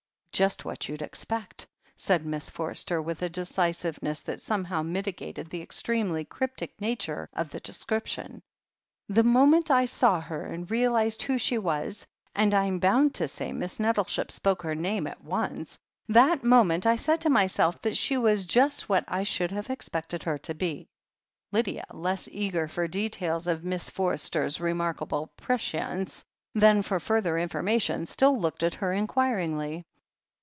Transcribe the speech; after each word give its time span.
"Just 0.33 0.65
what 0.65 0.89
you'd 0.89 1.01
expect/' 1.01 1.67
said 1.95 2.25
Miss 2.25 2.49
Forster, 2.49 2.99
with 2.99 3.21
a 3.21 3.29
decisiveness 3.29 4.21
that 4.21 4.41
somehow 4.41 4.81
mitigated 4.81 5.51
the 5.51 5.61
extremely 5.61 6.25
cryptic 6.25 6.79
nature 6.81 7.29
of 7.33 7.51
the 7.51 7.59
description. 7.59 8.41
"The 9.07 9.21
moment 9.21 9.69
I 9.69 9.85
saw 9.85 10.19
her 10.19 10.43
and 10.47 10.71
realized 10.71 11.21
who 11.21 11.37
she 11.37 11.59
was— 11.59 12.07
^and 12.35 12.53
Fm 12.53 12.79
bound 12.79 13.13
to 13.15 13.27
say 13.27 13.51
Miss 13.51 13.79
Nettleship 13.79 14.31
spoke 14.31 14.63
her 14.63 14.73
name 14.73 15.05
at 15.05 15.23
once— 15.23 15.77
^that 16.09 16.41
moment 16.43 16.87
I 16.87 16.95
said 16.95 17.21
to 17.21 17.29
myself 17.29 17.79
that 17.83 17.97
she 17.97 18.17
was 18.17 18.45
just 18.45 18.89
what 18.89 19.03
I 19.07 19.21
should 19.21 19.51
have 19.51 19.69
expected 19.69 20.23
her 20.23 20.39
to 20.39 20.55
be." 20.55 20.87
Lydia, 21.51 21.85
less 21.91 22.27
eager 22.31 22.67
for 22.67 22.87
details 22.87 23.45
of 23.45 23.63
Miss 23.63 23.91
Forster's 23.91 24.59
re 24.59 24.73
markable 24.73 25.27
prescience 25.37 26.25
than 26.55 26.81
for 26.81 26.99
further 26.99 27.37
information, 27.37 28.07
still 28.07 28.39
looked 28.39 28.63
at 28.63 28.75
her 28.75 28.91
inquiringly. 28.91 29.85